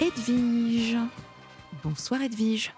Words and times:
Edwige. 0.00 0.96
Bonsoir 1.82 2.22
Edwige. 2.22 2.72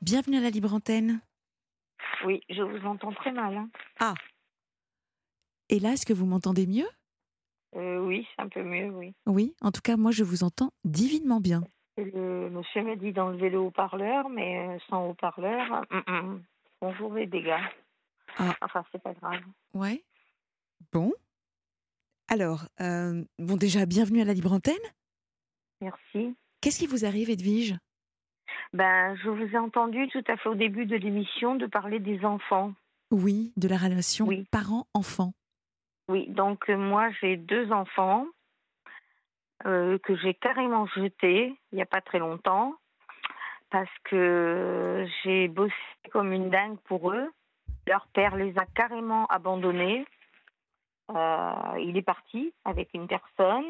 Bienvenue 0.00 0.38
à 0.38 0.40
la 0.40 0.50
Libre 0.50 0.72
Antenne. 0.74 1.20
Oui, 2.24 2.40
je 2.48 2.62
vous 2.62 2.86
entends 2.86 3.12
très 3.12 3.32
mal. 3.32 3.68
hein. 4.00 4.14
Et 5.68 5.78
là, 5.80 5.92
est-ce 5.92 6.06
que 6.06 6.12
vous 6.12 6.26
m'entendez 6.26 6.66
mieux? 6.66 6.88
Euh, 7.76 7.98
oui, 8.00 8.26
c'est 8.34 8.42
un 8.42 8.48
peu 8.48 8.62
mieux, 8.62 8.90
oui. 8.90 9.14
Oui, 9.26 9.54
en 9.60 9.70
tout 9.72 9.80
cas, 9.80 9.96
moi, 9.96 10.10
je 10.10 10.24
vous 10.24 10.44
entends 10.44 10.72
divinement 10.84 11.40
bien. 11.40 11.62
Le 11.96 12.48
monsieur 12.50 12.82
m'a 12.82 12.96
dit 12.96 13.12
d'enlever 13.12 13.50
le 13.50 13.58
haut-parleur, 13.58 14.28
mais 14.28 14.68
euh, 14.68 14.78
sans 14.88 15.08
haut-parleur, 15.08 15.84
bonjour 16.80 17.14
les 17.14 17.26
dégâts. 17.26 17.60
Ah. 18.38 18.54
Enfin, 18.62 18.84
c'est 18.92 19.02
pas 19.02 19.12
grave. 19.14 19.40
Ouais. 19.74 20.02
Bon. 20.92 21.12
Alors, 22.28 22.62
euh, 22.80 23.24
bon, 23.38 23.56
déjà, 23.56 23.84
bienvenue 23.86 24.20
à 24.22 24.24
la 24.24 24.32
Libre 24.34 24.52
Antenne. 24.52 24.76
Merci. 25.82 26.36
Qu'est-ce 26.60 26.78
qui 26.78 26.86
vous 26.86 27.04
arrive, 27.04 27.28
Edwige? 27.28 27.74
Ben, 28.72 29.16
je 29.16 29.28
vous 29.28 29.44
ai 29.54 29.58
entendu 29.58 30.08
tout 30.08 30.22
à 30.28 30.36
fait 30.36 30.48
au 30.48 30.54
début 30.54 30.86
de 30.86 30.96
l'émission 30.96 31.56
de 31.56 31.66
parler 31.66 31.98
des 31.98 32.24
enfants. 32.24 32.72
Oui, 33.10 33.52
de 33.56 33.68
la 33.68 33.76
relation 33.76 34.26
Oui. 34.26 34.46
parent-enfant. 34.50 35.32
Oui, 36.08 36.28
donc 36.28 36.68
euh, 36.70 36.76
moi 36.76 37.10
j'ai 37.20 37.36
deux 37.36 37.70
enfants 37.72 38.26
euh, 39.66 39.98
que 39.98 40.16
j'ai 40.16 40.34
carrément 40.34 40.86
jetés 40.86 41.54
il 41.70 41.76
n'y 41.76 41.82
a 41.82 41.86
pas 41.86 42.00
très 42.00 42.18
longtemps 42.18 42.74
parce 43.70 43.90
que 44.04 45.06
j'ai 45.22 45.48
bossé 45.48 45.74
comme 46.12 46.32
une 46.32 46.50
dingue 46.50 46.78
pour 46.84 47.12
eux. 47.12 47.30
Leur 47.86 48.06
père 48.08 48.36
les 48.36 48.52
a 48.58 48.66
carrément 48.74 49.26
abandonnés. 49.26 50.04
Euh, 51.10 51.52
il 51.80 51.96
est 51.96 52.02
parti 52.02 52.52
avec 52.64 52.90
une 52.94 53.06
personne 53.06 53.64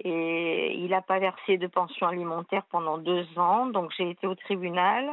et 0.00 0.74
il 0.74 0.90
n'a 0.90 1.02
pas 1.02 1.18
versé 1.18 1.58
de 1.58 1.66
pension 1.66 2.06
alimentaire 2.06 2.62
pendant 2.70 2.98
deux 2.98 3.26
ans, 3.36 3.66
donc 3.66 3.92
j'ai 3.96 4.10
été 4.10 4.26
au 4.26 4.34
tribunal. 4.34 5.08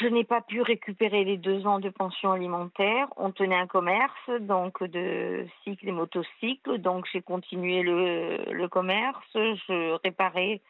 Je 0.00 0.06
n'ai 0.08 0.24
pas 0.24 0.42
pu 0.42 0.60
récupérer 0.60 1.24
les 1.24 1.38
deux 1.38 1.66
ans 1.66 1.78
de 1.78 1.88
pension 1.88 2.32
alimentaire. 2.32 3.08
On 3.16 3.30
tenait 3.30 3.56
un 3.56 3.66
commerce 3.66 4.30
donc 4.40 4.82
de 4.84 5.46
cycles 5.64 5.88
et 5.88 5.92
motocycles, 5.92 6.78
donc 6.78 7.06
j'ai 7.12 7.22
continué 7.22 7.82
le, 7.82 8.52
le 8.52 8.68
commerce. 8.68 9.24
Je 9.34 9.96
réparais 10.02 10.60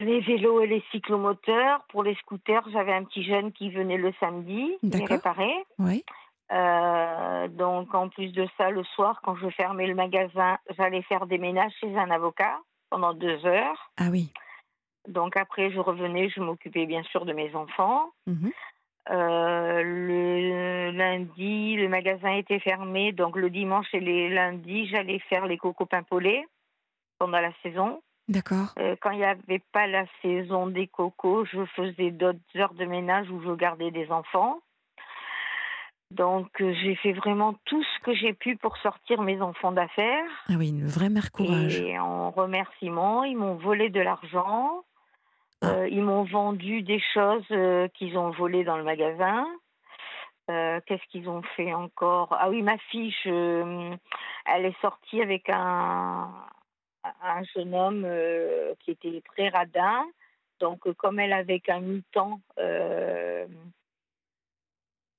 les 0.00 0.20
vélos 0.20 0.62
et 0.62 0.66
les 0.66 0.82
cyclomoteurs. 0.90 1.84
Pour 1.90 2.02
les 2.02 2.14
scooters, 2.16 2.66
j'avais 2.72 2.94
un 2.94 3.04
petit 3.04 3.22
jeune 3.22 3.52
qui 3.52 3.70
venait 3.70 3.98
le 3.98 4.12
samedi 4.18 4.78
les 4.82 5.04
réparer. 5.04 5.52
Oui. 5.78 6.02
Euh, 6.52 7.48
donc 7.48 7.94
en 7.94 8.08
plus 8.08 8.32
de 8.32 8.46
ça, 8.56 8.70
le 8.70 8.82
soir, 8.82 9.20
quand 9.22 9.36
je 9.36 9.48
fermais 9.50 9.86
le 9.86 9.94
magasin, 9.94 10.58
j'allais 10.76 11.02
faire 11.02 11.26
des 11.26 11.38
ménages 11.38 11.72
chez 11.80 11.96
un 11.96 12.10
avocat 12.10 12.58
pendant 12.90 13.14
deux 13.14 13.44
heures. 13.46 13.90
Ah 13.96 14.08
oui. 14.10 14.32
Donc 15.08 15.36
après, 15.36 15.70
je 15.70 15.78
revenais, 15.78 16.28
je 16.28 16.40
m'occupais 16.40 16.86
bien 16.86 17.02
sûr 17.04 17.24
de 17.24 17.32
mes 17.32 17.54
enfants. 17.54 18.10
Mhm. 18.26 18.52
Euh, 19.10 19.82
le 19.82 20.90
lundi, 20.90 21.76
le 21.76 21.88
magasin 21.88 22.32
était 22.32 22.60
fermé, 22.60 23.12
donc 23.12 23.36
le 23.36 23.50
dimanche 23.50 23.92
et 23.94 24.00
les 24.00 24.28
lundis, 24.28 24.86
j'allais 24.88 25.18
faire 25.20 25.46
les 25.46 25.56
cocos 25.56 25.86
pimpolés 25.86 26.44
pendant 27.18 27.40
la 27.40 27.52
saison. 27.62 28.02
D'accord. 28.28 28.74
Euh, 28.78 28.94
quand 29.00 29.10
il 29.10 29.18
n'y 29.18 29.24
avait 29.24 29.62
pas 29.72 29.86
la 29.86 30.04
saison 30.22 30.66
des 30.68 30.86
cocos, 30.86 31.44
je 31.46 31.64
faisais 31.76 32.10
d'autres 32.10 32.38
heures 32.56 32.74
de 32.74 32.84
ménage 32.84 33.28
où 33.30 33.40
je 33.42 33.52
gardais 33.54 33.90
des 33.90 34.10
enfants. 34.12 34.60
Donc 36.10 36.60
euh, 36.60 36.72
j'ai 36.82 36.96
fait 36.96 37.12
vraiment 37.12 37.54
tout 37.66 37.82
ce 37.84 38.00
que 38.04 38.12
j'ai 38.14 38.32
pu 38.32 38.56
pour 38.56 38.76
sortir 38.78 39.22
mes 39.22 39.40
enfants 39.40 39.70
d'affaires. 39.72 40.24
Ah 40.48 40.54
oui, 40.58 40.70
une 40.70 40.86
vraie 40.86 41.08
mère 41.08 41.30
courage. 41.30 41.78
Et 41.80 41.98
en 41.98 42.30
remerciement, 42.30 43.22
ils 43.24 43.36
m'ont 43.36 43.54
volé 43.54 43.90
de 43.90 44.00
l'argent. 44.00 44.82
Ah. 45.62 45.68
Euh, 45.70 45.88
ils 45.88 46.02
m'ont 46.02 46.24
vendu 46.24 46.82
des 46.82 47.00
choses 47.14 47.44
euh, 47.52 47.86
qu'ils 47.94 48.18
ont 48.18 48.30
volées 48.30 48.64
dans 48.64 48.76
le 48.76 48.82
magasin. 48.84 49.46
Euh, 50.50 50.80
Qu'est-ce 50.86 51.04
qu'ils 51.10 51.28
ont 51.28 51.42
fait 51.54 51.72
encore? 51.72 52.28
Ah 52.32 52.50
oui, 52.50 52.62
ma 52.62 52.76
fille, 52.90 53.14
je- 53.24 53.94
elle 54.46 54.64
est 54.64 54.80
sortie 54.80 55.22
avec 55.22 55.48
un, 55.48 56.28
un 57.22 57.42
jeune 57.54 57.72
homme 57.74 58.04
qui 58.80 58.90
était 58.90 59.22
très 59.32 59.48
radin. 59.50 60.04
Donc, 60.58 60.92
comme 60.94 61.20
elle 61.20 61.32
avait 61.32 61.60
qu'un 61.60 61.80
mi-temps, 61.80 62.40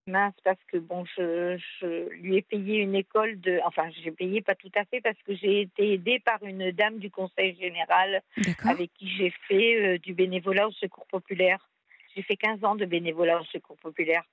mince, 0.07 0.33
parce 0.43 0.59
que 0.67 0.77
bon, 0.77 1.05
je, 1.17 1.57
je 1.79 2.09
lui 2.09 2.37
ai 2.37 2.41
payé 2.41 2.77
une 2.77 2.95
école 2.95 3.39
de. 3.39 3.59
Enfin, 3.65 3.89
j'ai 4.03 4.11
payé 4.11 4.41
pas 4.41 4.55
tout 4.55 4.71
à 4.75 4.85
fait 4.85 5.01
parce 5.01 5.17
que 5.23 5.35
j'ai 5.35 5.61
été 5.61 5.93
aidée 5.93 6.19
par 6.19 6.43
une 6.43 6.71
dame 6.71 6.97
du 6.97 7.09
conseil 7.09 7.55
général 7.55 8.21
avec 8.65 8.93
qui 8.93 9.09
j'ai 9.15 9.33
fait 9.47 9.75
euh, 9.75 9.97
du 9.99 10.13
bénévolat 10.13 10.67
au 10.67 10.71
secours 10.71 11.05
populaire. 11.07 11.69
J'ai 12.15 12.23
fait 12.23 12.35
15 12.35 12.63
ans 12.63 12.75
de 12.75 12.85
bénévolat 12.85 13.39
au 13.41 13.45
secours 13.45 13.77
populaire. 13.77 14.23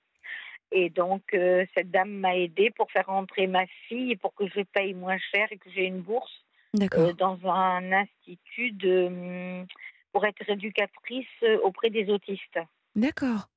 Et 0.71 0.91
donc, 0.91 1.23
euh, 1.33 1.65
cette 1.75 1.91
dame 1.91 2.11
m'a 2.11 2.37
aidée 2.37 2.71
pour 2.71 2.91
faire 2.91 3.07
rentrer 3.07 3.47
ma 3.47 3.67
fille 3.89 4.13
et 4.13 4.17
pour 4.17 4.35
que 4.35 4.47
je 4.49 4.61
paye 4.61 4.95
moins 4.95 5.19
cher 5.19 5.49
et 5.51 5.57
que 5.57 5.71
j'ai 5.71 5.85
une 5.85 6.01
bourse 6.01 6.45
euh, 6.95 7.13
dans 7.15 7.39
un 7.49 7.93
institut 7.93 8.73
de, 8.73 9.07
hum, 9.07 9.67
pour 10.13 10.27
être 10.27 10.49
éducatrice 10.49 11.27
auprès 11.63 11.89
des 11.89 12.11
autistes. 12.11 12.59
D'accord. 12.95 13.49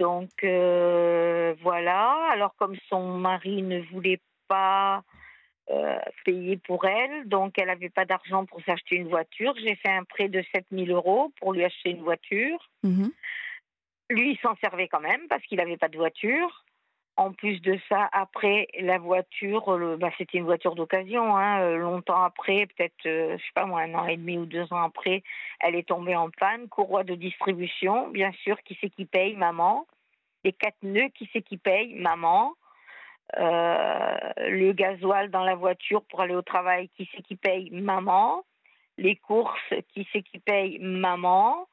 Donc 0.00 0.30
euh, 0.42 1.54
voilà. 1.62 2.28
Alors 2.32 2.54
comme 2.56 2.76
son 2.88 3.18
mari 3.18 3.62
ne 3.62 3.80
voulait 3.92 4.20
pas 4.48 5.02
euh, 5.70 5.98
payer 6.24 6.58
pour 6.58 6.84
elle, 6.84 7.26
donc 7.26 7.58
elle 7.58 7.68
n'avait 7.68 7.90
pas 7.90 8.04
d'argent 8.04 8.44
pour 8.44 8.60
s'acheter 8.64 8.96
une 8.96 9.08
voiture, 9.08 9.54
j'ai 9.56 9.74
fait 9.76 9.90
un 9.90 10.04
prêt 10.04 10.28
de 10.28 10.44
7000 10.54 10.90
euros 10.90 11.32
pour 11.40 11.52
lui 11.52 11.64
acheter 11.64 11.90
une 11.90 12.02
voiture. 12.02 12.70
Mhm. 12.82 13.10
Lui, 14.10 14.32
il 14.32 14.38
s'en 14.40 14.54
servait 14.56 14.88
quand 14.88 15.00
même 15.00 15.26
parce 15.28 15.42
qu'il 15.44 15.56
n'avait 15.56 15.78
pas 15.78 15.88
de 15.88 15.96
voiture. 15.96 16.63
En 17.16 17.32
plus 17.32 17.62
de 17.62 17.78
ça, 17.88 18.08
après 18.10 18.66
la 18.80 18.98
voiture, 18.98 19.78
bah, 19.98 20.10
c'était 20.18 20.38
une 20.38 20.44
voiture 20.44 20.74
d'occasion. 20.74 21.36
Hein, 21.36 21.60
euh, 21.60 21.76
longtemps 21.76 22.24
après, 22.24 22.66
peut-être, 22.66 23.06
euh, 23.06 23.38
je 23.38 23.42
sais 23.42 23.52
pas 23.54 23.66
moi, 23.66 23.82
un 23.82 23.94
an 23.94 24.06
et 24.08 24.16
demi 24.16 24.36
ou 24.36 24.46
deux 24.46 24.72
ans 24.72 24.82
après, 24.82 25.22
elle 25.60 25.76
est 25.76 25.86
tombée 25.86 26.16
en 26.16 26.30
panne. 26.30 26.68
Courroie 26.68 27.04
de 27.04 27.14
distribution, 27.14 28.08
bien 28.08 28.32
sûr, 28.42 28.60
qui 28.62 28.76
c'est 28.80 28.90
qui 28.90 29.04
paye 29.04 29.36
Maman? 29.36 29.86
Les 30.42 30.52
quatre 30.52 30.82
nœuds, 30.82 31.08
qui 31.14 31.30
c'est 31.32 31.42
qui 31.42 31.56
paye 31.56 31.94
Maman? 31.94 32.52
Euh, 33.38 34.16
le 34.48 34.72
gasoil 34.72 35.30
dans 35.30 35.44
la 35.44 35.54
voiture 35.54 36.02
pour 36.10 36.20
aller 36.20 36.34
au 36.34 36.42
travail, 36.42 36.88
qui 36.96 37.08
c'est 37.14 37.22
qui 37.22 37.36
paye 37.36 37.70
Maman? 37.70 38.42
Les 38.98 39.14
courses, 39.14 39.72
qui 39.92 40.06
c'est 40.12 40.22
qui 40.22 40.40
paye 40.40 40.80
Maman? 40.80 41.68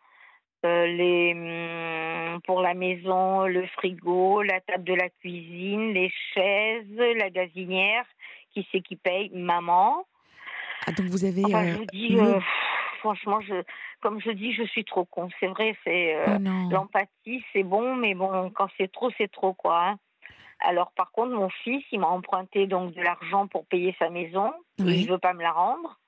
Euh, 0.63 0.85
les 0.85 1.33
hum, 1.33 2.41
pour 2.41 2.61
la 2.61 2.73
maison, 2.73 3.47
le 3.47 3.65
frigo, 3.67 4.41
la 4.43 4.61
table 4.61 4.83
de 4.83 4.93
la 4.93 5.09
cuisine, 5.09 5.93
les 5.93 6.11
chaises, 6.33 6.85
la 7.17 7.29
gazinière, 7.29 8.05
qui 8.51 8.67
c'est 8.71 8.81
qui 8.81 8.95
paye 8.95 9.31
Maman. 9.33 10.05
Ah, 10.85 10.91
donc 10.91 11.07
vous 11.07 11.25
avez. 11.25 11.43
Enfin, 11.45 11.65
euh, 11.65 11.71
je 11.71 11.77
vous 11.77 11.85
dis, 11.85 12.17
euh, 12.17 12.39
franchement, 12.99 13.41
je, 13.41 13.63
comme 14.01 14.19
je 14.21 14.31
dis, 14.31 14.53
je 14.53 14.63
suis 14.63 14.83
trop 14.85 15.05
con. 15.05 15.29
C'est 15.39 15.47
vrai, 15.47 15.75
c'est 15.83 16.15
euh, 16.15 16.37
Oh 16.37 16.69
l'empathie, 16.71 17.43
c'est 17.53 17.63
bon, 17.63 17.95
mais 17.95 18.13
bon, 18.13 18.49
quand 18.51 18.67
c'est 18.77 18.91
trop, 18.91 19.09
c'est 19.17 19.31
trop, 19.31 19.53
quoi. 19.53 19.81
hein. 19.83 19.99
Alors, 20.59 20.91
par 20.91 21.11
contre, 21.11 21.31
mon 21.33 21.49
fils, 21.49 21.83
il 21.91 21.99
m'a 21.99 22.07
emprunté 22.07 22.67
donc 22.67 22.93
de 22.93 23.01
l'argent 23.01 23.47
pour 23.47 23.65
payer 23.65 23.95
sa 23.97 24.11
maison. 24.11 24.51
Et 24.79 24.83
il 24.91 25.09
veut 25.09 25.17
pas 25.17 25.33
me 25.33 25.41
la 25.41 25.51
rendre. 25.51 25.99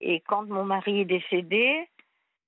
Et 0.00 0.20
quand 0.20 0.46
mon 0.46 0.64
mari 0.64 1.00
est 1.00 1.04
décédé, 1.04 1.86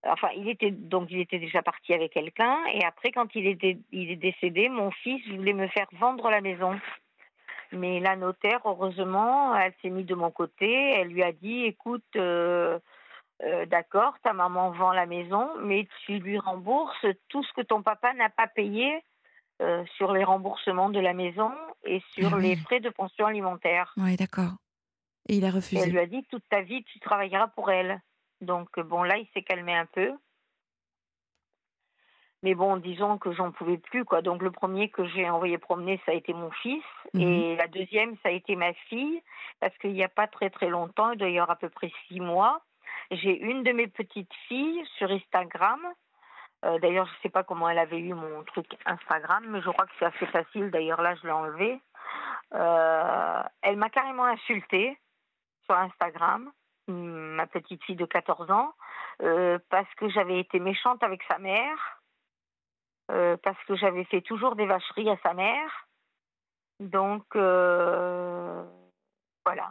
enfin, 0.06 0.28
il 0.36 0.48
était 0.48 0.70
donc 0.70 1.08
il 1.10 1.20
était 1.20 1.38
déjà 1.38 1.62
parti 1.62 1.92
avec 1.94 2.12
quelqu'un. 2.12 2.56
Et 2.72 2.84
après, 2.84 3.10
quand 3.12 3.34
il 3.34 3.46
était 3.46 3.78
il 3.92 4.10
est 4.10 4.16
décédé, 4.16 4.68
mon 4.68 4.90
fils 4.90 5.26
voulait 5.28 5.52
me 5.52 5.68
faire 5.68 5.86
vendre 5.92 6.30
la 6.30 6.40
maison. 6.40 6.78
Mais 7.72 8.00
la 8.00 8.16
notaire, 8.16 8.60
heureusement, 8.64 9.54
elle 9.54 9.74
s'est 9.82 9.90
mise 9.90 10.06
de 10.06 10.14
mon 10.14 10.30
côté. 10.30 10.70
Elle 10.92 11.08
lui 11.08 11.22
a 11.22 11.32
dit, 11.32 11.64
écoute, 11.64 12.02
euh, 12.16 12.78
euh, 13.42 13.66
d'accord, 13.66 14.14
ta 14.22 14.32
maman 14.32 14.70
vend 14.70 14.92
la 14.92 15.04
maison, 15.04 15.50
mais 15.62 15.86
tu 16.06 16.18
lui 16.18 16.38
rembourses 16.38 17.04
tout 17.28 17.42
ce 17.44 17.52
que 17.52 17.60
ton 17.60 17.82
papa 17.82 18.14
n'a 18.14 18.30
pas 18.30 18.46
payé 18.46 19.04
euh, 19.60 19.84
sur 19.98 20.12
les 20.14 20.24
remboursements 20.24 20.88
de 20.88 20.98
la 21.00 21.12
maison 21.12 21.52
et 21.84 22.00
sur 22.14 22.32
Ah 22.32 22.36
oui. 22.38 22.42
les 22.48 22.56
frais 22.56 22.80
de 22.80 22.88
pension 22.88 23.26
alimentaire. 23.26 23.92
Ouais, 23.98 24.16
d'accord. 24.16 24.52
Et 25.28 25.34
il 25.36 25.44
a 25.44 25.48
Et 25.48 25.50
elle 25.50 25.54
refusé. 25.56 25.90
lui 25.90 25.98
a 25.98 26.06
dit, 26.06 26.24
toute 26.30 26.48
ta 26.48 26.62
vie, 26.62 26.82
tu 26.84 27.00
travailleras 27.00 27.48
pour 27.48 27.70
elle. 27.70 28.00
Donc, 28.40 28.68
euh, 28.78 28.82
bon, 28.82 29.02
là, 29.02 29.16
il 29.18 29.26
s'est 29.34 29.42
calmé 29.42 29.74
un 29.74 29.86
peu. 29.86 30.12
Mais 32.44 32.54
bon, 32.54 32.76
disons 32.76 33.18
que 33.18 33.32
j'en 33.32 33.50
pouvais 33.50 33.78
plus, 33.78 34.04
quoi. 34.04 34.22
Donc, 34.22 34.42
le 34.42 34.52
premier 34.52 34.90
que 34.90 35.04
j'ai 35.06 35.28
envoyé 35.28 35.58
promener, 35.58 36.00
ça 36.06 36.12
a 36.12 36.14
été 36.14 36.32
mon 36.32 36.50
fils. 36.50 36.84
Mhm. 37.14 37.22
Et 37.22 37.56
la 37.56 37.66
deuxième, 37.66 38.16
ça 38.22 38.28
a 38.28 38.32
été 38.32 38.54
ma 38.54 38.72
fille. 38.74 39.20
Parce 39.60 39.76
qu'il 39.78 39.92
n'y 39.92 40.04
a 40.04 40.08
pas 40.08 40.28
très, 40.28 40.50
très 40.50 40.68
longtemps, 40.68 41.10
il 41.10 41.18
doit 41.18 41.28
y 41.28 41.38
avoir 41.38 41.50
à 41.50 41.56
peu 41.56 41.68
près 41.68 41.90
six 42.06 42.20
mois, 42.20 42.62
j'ai 43.10 43.38
une 43.38 43.62
de 43.62 43.72
mes 43.72 43.86
petites 43.86 44.32
filles 44.46 44.84
sur 44.98 45.10
Instagram. 45.10 45.80
Euh, 46.64 46.78
d'ailleurs, 46.80 47.06
je 47.06 47.12
ne 47.12 47.18
sais 47.22 47.28
pas 47.28 47.44
comment 47.44 47.68
elle 47.68 47.78
avait 47.78 48.00
eu 48.00 48.14
mon 48.14 48.42
truc 48.44 48.66
Instagram, 48.84 49.44
mais 49.48 49.62
je 49.62 49.70
crois 49.70 49.86
que 49.86 49.92
c'est 49.98 50.06
assez 50.06 50.26
facile. 50.26 50.70
D'ailleurs, 50.70 51.00
là, 51.00 51.14
je 51.14 51.26
l'ai 51.26 51.32
enlevé. 51.32 51.80
Euh, 52.54 53.42
elle 53.62 53.76
m'a 53.76 53.90
carrément 53.90 54.24
insultée 54.24 54.98
sur 55.64 55.76
Instagram. 55.76 56.50
Ma 57.38 57.46
petite 57.46 57.82
fille 57.84 57.96
de 57.96 58.04
14 58.04 58.50
ans, 58.50 58.74
euh, 59.22 59.58
parce 59.70 59.92
que 59.94 60.08
j'avais 60.08 60.40
été 60.40 60.58
méchante 60.58 61.02
avec 61.04 61.22
sa 61.30 61.38
mère, 61.38 62.02
euh, 63.12 63.36
parce 63.42 63.62
que 63.64 63.76
j'avais 63.76 64.04
fait 64.04 64.22
toujours 64.22 64.56
des 64.56 64.66
vacheries 64.66 65.08
à 65.08 65.16
sa 65.22 65.34
mère. 65.34 65.88
Donc, 66.80 67.24
euh, 67.36 68.64
voilà. 69.44 69.70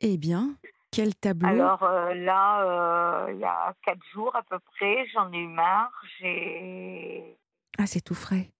Eh 0.00 0.16
bien, 0.16 0.56
quel 0.90 1.14
tableau? 1.14 1.48
Alors 1.48 1.84
là, 2.14 3.26
il 3.30 3.38
y 3.38 3.44
a 3.44 3.74
quatre 3.82 4.04
jours 4.12 4.34
à 4.34 4.42
peu 4.42 4.58
près, 4.58 5.06
j'en 5.12 5.30
ai 5.32 5.38
eu 5.38 5.48
marre. 5.48 5.92
J'ai. 6.18 7.36
Ah, 7.78 7.86
c'est 7.86 8.00
tout 8.00 8.14
frais. 8.14 8.50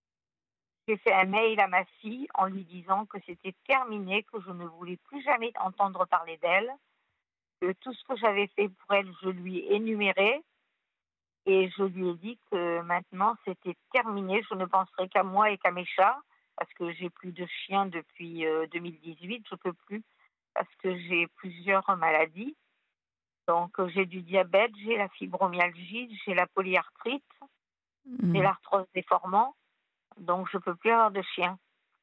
J'ai 0.87 0.97
fait 0.99 1.13
un 1.13 1.25
mail 1.25 1.59
à 1.61 1.69
ma 1.69 1.85
fille 2.01 2.29
en 2.35 2.47
lui 2.47 2.65
disant 2.65 3.07
que 3.07 3.19
c'était 3.27 3.55
terminé, 3.67 4.25
que 4.25 4.41
je 4.41 4.51
ne 4.51 4.67
voulais 4.67 4.99
plus 5.09 5.23
jamais 5.23 5.53
entendre 5.61 6.07
parler 6.07 6.39
d'elle, 6.39 6.73
que 7.62 7.73
tout 7.75 7.94
ce 7.94 8.05
que 8.05 8.17
j'avais 8.17 8.49
fait 8.49 8.69
pour 8.69 8.94
elle, 8.94 9.09
je 9.23 9.29
lui 9.29 9.59
ai 9.59 9.75
énuméré. 9.75 10.43
Et 11.47 11.70
je 11.70 11.85
lui 11.85 12.09
ai 12.09 12.14
dit 12.14 12.38
que 12.50 12.81
maintenant 12.82 13.37
c'était 13.44 13.76
terminé, 13.93 14.43
je 14.49 14.55
ne 14.55 14.64
penserai 14.64 15.09
qu'à 15.09 15.23
moi 15.23 15.50
et 15.50 15.59
qu'à 15.59 15.70
mes 15.70 15.85
chats, 15.85 16.19
parce 16.56 16.73
que 16.75 16.93
j'ai 16.93 17.11
plus 17.11 17.32
de 17.32 17.47
chiens 17.47 17.87
depuis 17.87 18.44
2018, 18.73 19.37
euh, 19.37 19.43
je 19.50 19.55
peux 19.56 19.73
plus, 19.73 20.03
parce 20.55 20.73
que 20.82 20.97
j'ai 20.99 21.26
plusieurs 21.37 21.97
maladies. 21.97 22.56
Donc 23.49 23.73
j'ai 23.88 24.06
du 24.06 24.23
diabète, 24.23 24.73
j'ai 24.85 24.97
la 24.97 25.08
fibromyalgie, 25.08 26.17
j'ai 26.25 26.35
la 26.35 26.47
polyarthrite, 26.47 27.25
j'ai 28.06 28.26
mmh. 28.26 28.43
l'arthrose 28.43 28.87
déformant. 28.94 29.55
Donc, 30.19 30.49
je 30.50 30.58
ne 30.58 30.62
peux 30.62 30.75
plus 30.75 30.91
avoir 30.91 31.11
de 31.11 31.23
chiens. 31.35 31.58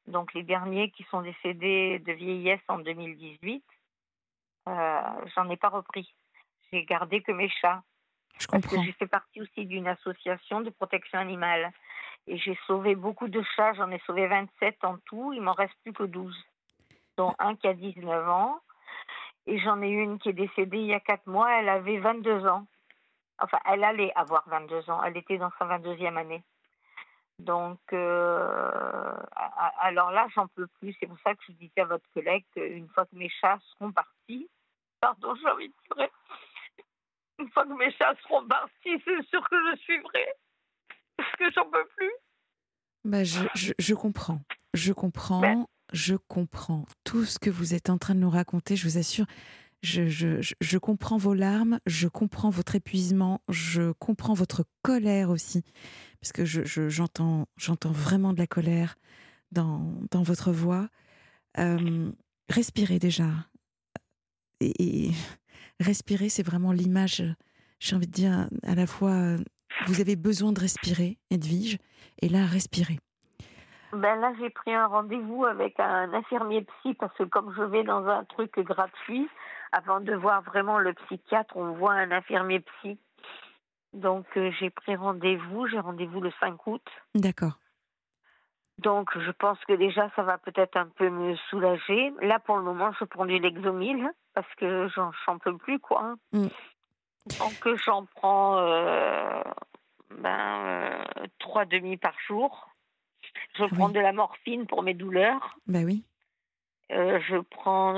Donc, 0.06 0.34
les 0.34 0.42
derniers 0.42 0.90
qui 0.90 1.04
sont 1.04 1.22
décédés 1.22 1.98
de 2.00 2.12
vieillesse 2.12 2.60
en 2.68 2.78
2018, 2.78 3.62
euh, 3.62 3.79
j'en 4.66 5.48
ai 5.50 5.56
pas 5.56 5.68
repris. 5.68 6.14
J'ai 6.72 6.84
gardé 6.84 7.22
que 7.22 7.32
mes 7.32 7.48
chats. 7.48 7.82
Je 8.38 8.46
comprends. 8.46 8.60
Parce 8.60 8.74
que 8.74 8.82
j'ai 8.84 8.92
fait 8.92 9.06
partie 9.06 9.42
aussi 9.42 9.66
d'une 9.66 9.88
association 9.88 10.60
de 10.60 10.70
protection 10.70 11.18
animale. 11.18 11.72
Et 12.26 12.38
j'ai 12.38 12.58
sauvé 12.66 12.94
beaucoup 12.94 13.28
de 13.28 13.42
chats. 13.56 13.74
J'en 13.74 13.90
ai 13.90 13.98
sauvé 14.06 14.26
27 14.26 14.84
en 14.84 14.98
tout. 15.06 15.32
Il 15.32 15.42
m'en 15.42 15.52
reste 15.52 15.74
plus 15.82 15.92
que 15.92 16.04
12. 16.04 16.36
Dont 17.16 17.34
un 17.38 17.56
qui 17.56 17.66
a 17.66 17.74
19 17.74 18.28
ans. 18.28 18.60
Et 19.46 19.58
j'en 19.58 19.82
ai 19.82 19.88
une 19.88 20.18
qui 20.18 20.28
est 20.28 20.34
décédée 20.34 20.78
il 20.78 20.86
y 20.86 20.94
a 20.94 21.00
4 21.00 21.26
mois. 21.26 21.50
Elle 21.58 21.68
avait 21.68 21.98
22 21.98 22.46
ans. 22.46 22.66
Enfin, 23.38 23.58
elle 23.64 23.84
allait 23.84 24.12
avoir 24.14 24.48
22 24.48 24.90
ans. 24.90 25.02
Elle 25.02 25.16
était 25.16 25.38
dans 25.38 25.50
sa 25.58 25.64
22e 25.64 26.16
année. 26.16 26.42
Donc, 27.40 27.80
euh, 27.92 29.12
alors 29.80 30.10
là, 30.10 30.28
j'en 30.34 30.46
peux 30.48 30.66
plus. 30.78 30.94
C'est 31.00 31.06
pour 31.06 31.18
ça 31.24 31.34
que 31.34 31.42
je 31.48 31.52
disais 31.52 31.80
à 31.80 31.84
votre 31.84 32.08
collègue 32.12 32.44
qu'une 32.54 32.88
fois 32.88 33.06
que 33.06 33.16
mes 33.16 33.28
chats 33.28 33.58
seront 33.72 33.92
partis, 33.92 34.48
pardon, 35.00 35.34
j'ai 35.34 35.48
envie 35.48 35.68
de 35.68 35.74
pleurer. 35.88 36.10
Une 37.38 37.50
fois 37.50 37.64
que 37.64 37.72
mes 37.72 37.90
chats 37.92 38.14
seront 38.22 38.46
partis, 38.46 39.02
c'est 39.04 39.26
sûr 39.28 39.48
que 39.48 39.56
je 39.70 39.76
suivrai. 39.80 40.26
Parce 41.16 41.32
que 41.36 41.50
j'en 41.52 41.70
peux 41.70 41.86
plus. 41.96 42.12
Bah, 43.04 43.24
je, 43.24 43.72
je, 43.78 43.94
comprends. 43.94 44.40
Je 44.74 44.92
comprends. 44.92 45.68
Je 45.92 46.14
comprends 46.14 46.84
tout 47.04 47.24
ce 47.24 47.38
que 47.38 47.50
vous 47.50 47.74
êtes 47.74 47.90
en 47.90 47.98
train 47.98 48.14
de 48.14 48.20
nous 48.20 48.30
raconter. 48.30 48.76
Je 48.76 48.86
vous 48.86 48.98
assure, 48.98 49.26
je, 49.82 50.78
comprends 50.78 51.16
vos 51.16 51.34
larmes, 51.34 51.80
je 51.86 52.08
comprends 52.08 52.50
votre 52.50 52.74
épuisement, 52.74 53.40
je 53.48 53.92
comprends 53.92 54.34
votre 54.34 54.64
colère 54.82 55.30
aussi 55.30 55.64
parce 56.20 56.32
que 56.32 56.44
j'entends 56.44 57.46
je, 57.56 57.64
j'entends 57.64 57.92
vraiment 57.92 58.32
de 58.32 58.38
la 58.38 58.46
colère 58.46 58.96
dans, 59.52 59.96
votre 60.12 60.52
voix. 60.52 60.88
Euh, 61.58 62.12
respirez 62.48 62.98
déjà. 62.98 63.28
Et, 64.60 65.10
respirer, 65.80 66.28
c'est 66.28 66.42
vraiment 66.42 66.72
l'image, 66.72 67.22
j'ai 67.78 67.96
envie 67.96 68.06
de 68.06 68.12
dire, 68.12 68.48
à 68.64 68.74
la 68.74 68.86
fois, 68.86 69.36
vous 69.86 70.00
avez 70.00 70.14
besoin 70.14 70.52
de 70.52 70.60
respirer, 70.60 71.18
Edwige, 71.30 71.78
et 72.20 72.28
là, 72.28 72.44
respirez. 72.44 72.98
Ben 73.92 74.16
là, 74.20 74.32
j'ai 74.38 74.50
pris 74.50 74.72
un 74.72 74.86
rendez-vous 74.86 75.44
avec 75.46 75.80
un 75.80 76.12
infirmier 76.12 76.62
psy 76.62 76.94
parce 76.94 77.16
que 77.16 77.24
comme 77.24 77.52
je 77.56 77.62
vais 77.62 77.82
dans 77.82 78.06
un 78.06 78.24
truc 78.24 78.56
gratuit, 78.60 79.28
avant 79.72 80.00
de 80.00 80.14
voir 80.14 80.42
vraiment 80.42 80.78
le 80.78 80.92
psychiatre, 80.94 81.56
on 81.56 81.72
voit 81.72 81.92
un 81.92 82.10
infirmier 82.10 82.60
psy 82.60 82.98
donc 83.92 84.26
euh, 84.36 84.50
j'ai 84.58 84.70
pris 84.70 84.94
rendez-vous, 84.94 85.66
j'ai 85.66 85.80
rendez-vous 85.80 86.20
le 86.20 86.30
5 86.40 86.66
août. 86.66 86.84
D'accord. 87.14 87.58
Donc 88.78 89.10
je 89.18 89.30
pense 89.32 89.58
que 89.66 89.74
déjà 89.74 90.10
ça 90.16 90.22
va 90.22 90.38
peut-être 90.38 90.76
un 90.76 90.86
peu 90.86 91.10
me 91.10 91.36
soulager. 91.48 92.12
Là 92.22 92.38
pour 92.38 92.56
le 92.56 92.62
moment 92.62 92.92
je 92.98 93.04
prends 93.04 93.26
du 93.26 93.38
Lexomil 93.38 94.08
parce 94.34 94.52
que 94.54 94.88
j'en 94.94 95.38
peux 95.38 95.56
plus 95.56 95.78
quoi. 95.80 96.14
Mm. 96.32 96.46
Donc 97.38 97.76
j'en 97.84 98.06
prends 98.06 98.58
euh, 98.58 99.42
ben, 100.10 101.04
euh, 101.18 101.26
trois 101.38 101.64
demi 101.64 101.96
par 101.96 102.14
jour. 102.26 102.68
Je 103.58 103.64
prends 103.74 103.90
de 103.90 104.00
la 104.00 104.12
morphine 104.12 104.66
pour 104.66 104.82
mes 104.82 104.94
douleurs. 104.94 105.58
Ben 105.66 105.84
oui. 105.84 106.04
je 106.88 107.40
prends 107.42 107.92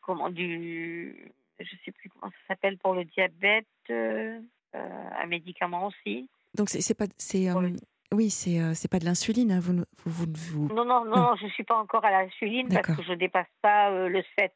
comment 0.00 0.30
du 0.30 1.32
je 1.60 1.76
sais 1.84 1.92
plus 1.92 2.08
comment 2.10 2.30
ça 2.30 2.54
s'appelle 2.54 2.78
pour 2.78 2.94
le 2.94 3.04
diabète, 3.04 3.66
euh, 3.90 4.40
euh, 4.74 5.10
un 5.22 5.26
médicament 5.26 5.86
aussi. 5.86 6.28
Donc 6.54 6.68
c'est 6.68 6.94
pas 6.94 7.06
c'est 7.16 7.50
euh, 7.50 7.70
oui 8.12 8.30
c'est 8.30 8.74
c'est 8.74 8.90
pas 8.90 8.98
de 8.98 9.04
l'insuline 9.04 9.52
hein, 9.52 9.60
vous, 9.60 9.84
vous, 10.06 10.26
vous, 10.34 10.74
Non 10.74 10.84
non 10.84 11.04
non, 11.04 11.36
je 11.36 11.46
suis 11.48 11.64
pas 11.64 11.76
encore 11.76 12.04
à 12.04 12.10
l'insuline 12.10 12.68
parce 12.68 12.96
que 12.96 13.02
je 13.02 13.12
dépasse 13.12 13.48
pas 13.60 13.90
le 13.90 14.22
7. 14.38 14.52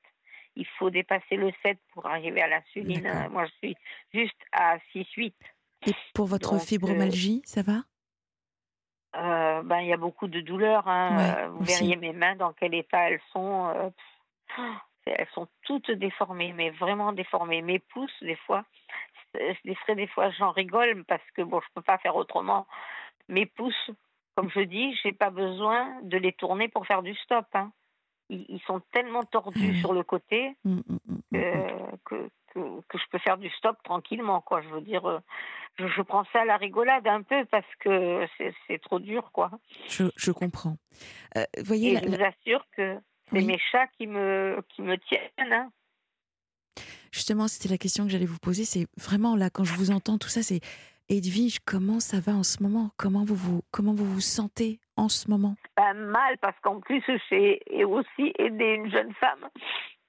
Il 0.54 0.66
faut 0.78 0.90
dépasser 0.90 1.36
le 1.36 1.50
7 1.62 1.78
pour 1.92 2.06
arriver 2.06 2.42
à 2.42 2.48
l'insuline. 2.48 3.28
Moi 3.30 3.46
je 3.46 3.52
suis 3.62 3.76
juste 4.12 4.40
à 4.52 4.78
6 4.92 5.06
8. 5.16 5.34
Et 5.86 5.92
pour 6.14 6.26
votre 6.26 6.58
fibromyalgie, 6.60 7.42
ça 7.44 7.62
va? 7.62 7.82
Ben, 9.14 9.80
il 9.80 9.88
y 9.88 9.92
a 9.92 9.98
beaucoup 9.98 10.26
de 10.26 10.40
douleurs. 10.40 10.88
Hein. 10.88 11.48
vous 11.48 11.64
verriez 11.64 11.96
mes 11.96 12.12
mains 12.12 12.36
dans 12.36 12.52
quel 12.52 12.74
état 12.74 13.10
elles 13.10 13.20
sont 13.32 13.92
elles 15.06 15.28
sont 15.34 15.48
toutes 15.64 15.90
déformées, 15.90 16.52
mais 16.52 16.70
vraiment 16.70 17.12
déformées. 17.12 17.62
Mes 17.62 17.78
pouces, 17.78 18.22
des 18.22 18.36
fois, 18.36 18.64
des, 19.34 19.76
des 19.94 20.06
fois 20.08 20.30
j'en 20.30 20.50
rigole 20.50 21.04
parce 21.04 21.28
que 21.34 21.42
bon, 21.42 21.60
je 21.60 21.66
peux 21.74 21.82
pas 21.82 21.98
faire 21.98 22.16
autrement. 22.16 22.66
Mes 23.28 23.46
pouces, 23.46 23.90
comme 24.36 24.50
je 24.50 24.60
dis, 24.60 24.94
j'ai 25.02 25.12
pas 25.12 25.30
besoin 25.30 26.00
de 26.02 26.16
les 26.18 26.32
tourner 26.32 26.68
pour 26.68 26.86
faire 26.86 27.02
du 27.02 27.14
stop. 27.16 27.46
Hein. 27.54 27.72
Ils, 28.28 28.60
sont 28.66 28.80
tellement 28.92 29.24
tordus 29.24 29.78
sur 29.80 29.92
le 29.92 30.02
côté 30.02 30.56
mmh, 30.64 30.80
mmh, 31.32 31.38
que, 32.06 32.28
que, 32.54 32.80
que, 32.88 32.98
je 32.98 33.04
peux 33.10 33.18
faire 33.18 33.36
du 33.36 33.50
stop 33.50 33.76
tranquillement. 33.84 34.40
Quoi. 34.40 34.62
Je 34.62 34.68
veux 34.68 34.80
dire, 34.80 35.04
euh, 35.06 35.18
je, 35.78 36.02
prends 36.02 36.24
ça 36.32 36.40
à 36.40 36.44
la 36.46 36.56
rigolade 36.56 37.06
un 37.06 37.22
peu 37.22 37.44
parce 37.46 37.66
que 37.80 38.26
c'est 38.38 38.80
trop 38.80 39.00
dur. 39.00 39.30
quoi. 39.32 39.50
Je, 39.86 40.04
je 40.16 40.32
comprends. 40.32 40.76
Euh, 41.36 41.44
voyez, 41.64 41.98
je 41.98 42.08
vous 42.08 42.22
assure 42.22 42.64
que 42.74 42.98
c'est 43.32 43.42
mes 43.42 43.58
chats 43.70 43.86
qui 43.98 44.06
me, 44.06 44.62
qui 44.68 44.82
me 44.82 44.96
tiennent. 44.98 45.52
Hein. 45.52 45.70
Justement, 47.12 47.48
c'était 47.48 47.68
la 47.68 47.78
question 47.78 48.04
que 48.04 48.10
j'allais 48.10 48.26
vous 48.26 48.38
poser. 48.38 48.64
C'est 48.64 48.86
vraiment 48.96 49.36
là, 49.36 49.50
quand 49.50 49.64
je 49.64 49.74
vous 49.74 49.90
entends, 49.90 50.18
tout 50.18 50.28
ça, 50.28 50.42
c'est 50.42 50.60
Edwige, 51.08 51.58
comment 51.60 52.00
ça 52.00 52.20
va 52.20 52.32
en 52.32 52.42
ce 52.42 52.62
moment? 52.62 52.90
Comment 52.96 53.24
vous, 53.24 53.34
vous, 53.34 53.60
comment 53.70 53.92
vous 53.92 54.06
vous 54.06 54.20
sentez 54.20 54.80
en 54.96 55.08
ce 55.08 55.30
moment? 55.30 55.56
Ben, 55.76 55.94
Mal, 55.94 56.38
parce 56.38 56.58
qu'en 56.60 56.80
plus, 56.80 57.02
j'ai 57.30 57.60
aussi 57.84 58.32
aidé 58.38 58.64
une 58.74 58.90
jeune 58.90 59.12
femme 59.14 59.48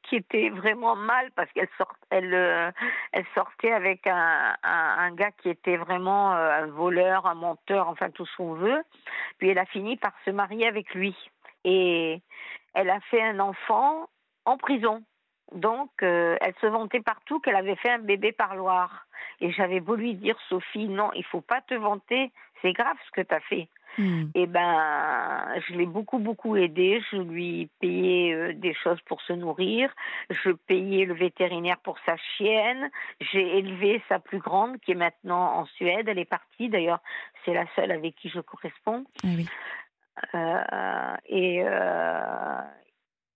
qui 0.03 0.18
était 0.18 0.50
vraiment 0.50 0.96
mal 0.96 1.32
parce 1.36 1.51
qu'elle 1.53 1.70
sort, 1.77 1.94
elle, 2.10 2.34
euh, 2.34 2.72
elle 3.13 3.25
sortait 3.34 3.72
avec 3.72 4.06
un, 4.06 4.56
un, 4.63 5.12
gars 5.13 5.32
qui 5.32 5.50
était 5.50 5.77
vraiment 5.77 6.34
euh, 6.34 6.63
un 6.63 6.68
voleur, 6.68 7.25
un 7.25 7.36
menteur, 7.36 7.88
enfin 7.89 8.12
tout 8.12 8.25
ce 8.25 8.38
qu'on 8.38 8.53
veut. 8.53 8.84
Puis 9.38 9.50
elle 9.50 9.58
a 9.58 9.65
fini 9.65 9.98
par 9.98 10.13
se 10.25 10.32
marier 10.32 10.68
avec 10.68 10.94
lui. 10.94 11.15
Et 11.63 12.22
elle 12.74 12.89
a 12.89 13.00
fait 13.01 13.22
un 13.22 13.39
enfant 13.39 14.10
en 14.46 14.58
prison. 14.58 15.03
Donc, 15.53 15.91
euh, 16.01 16.38
elle 16.41 16.55
se 16.62 16.67
vantait 16.67 17.01
partout 17.01 17.39
qu'elle 17.39 17.55
avait 17.55 17.75
fait 17.75 17.91
un 17.91 18.00
bébé 18.00 18.32
parloir. 18.32 19.05
Et 19.39 19.51
j'avais 19.51 19.79
beau 19.79 19.96
lui 19.96 20.15
dire, 20.15 20.38
Sophie, 20.50 20.88
non, 20.88 21.12
il 21.13 21.25
faut 21.25 21.41
pas 21.41 21.62
te 21.62 21.74
vanter, 21.75 22.32
c'est 22.62 22.74
grave 22.74 22.98
ce 23.05 23.12
que 23.12 23.22
tu 23.22 23.36
as 23.36 23.39
fait. 23.41 23.70
Et 24.00 24.25
eh 24.34 24.48
ben, 24.48 25.46
je 25.67 25.74
l'ai 25.75 25.86
beaucoup, 25.86 26.17
beaucoup 26.17 26.55
aidé. 26.55 27.01
Je 27.12 27.17
lui 27.17 27.70
payais 27.79 28.34
euh, 28.34 28.53
des 28.53 28.74
choses 28.74 29.00
pour 29.05 29.22
se 29.22 29.34
nourrir. 29.34 29.93
Je 30.32 30.50
payais 30.50 31.05
le 31.05 31.13
vétérinaire 31.13 31.77
pour 31.77 31.98
sa 32.05 32.17
chienne. 32.17 32.89
J'ai 33.22 33.60
élevé 33.60 34.01
sa 34.10 34.17
plus 34.17 34.39
grande, 34.39 34.79
qui 34.79 34.93
est 34.93 34.96
maintenant 34.96 35.60
en 35.60 35.65
Suède. 35.65 36.08
Elle 36.08 36.17
est 36.17 36.25
partie. 36.25 36.70
D'ailleurs, 36.70 37.01
c'est 37.46 37.53
la 37.53 37.65
seule 37.75 37.91
avec 37.91 38.15
qui 38.15 38.29
je 38.29 38.39
corresponds. 38.39 39.05
Ah 39.24 39.27
oui. 39.38 39.48
Euh, 40.36 41.15
et, 41.25 41.63
euh, 41.63 42.62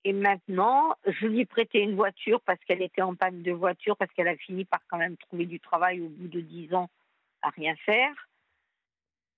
et 0.03 0.13
maintenant, 0.13 0.95
je 1.05 1.27
lui 1.27 1.41
ai 1.41 1.45
prêté 1.45 1.79
une 1.79 1.95
voiture 1.95 2.41
parce 2.41 2.59
qu'elle 2.65 2.81
était 2.81 3.01
en 3.01 3.15
panne 3.15 3.41
de 3.41 3.51
voiture, 3.51 3.97
parce 3.97 4.11
qu'elle 4.13 4.27
a 4.27 4.37
fini 4.37 4.65
par 4.65 4.81
quand 4.87 4.97
même 4.97 5.17
trouver 5.17 5.45
du 5.45 5.59
travail 5.59 6.01
au 6.01 6.09
bout 6.09 6.27
de 6.27 6.41
dix 6.41 6.73
ans 6.73 6.89
à 7.41 7.49
rien 7.49 7.75
faire. 7.77 8.13